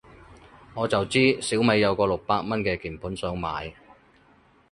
[0.73, 3.71] 我就知小米有個六百蚊嘅鍵盤想買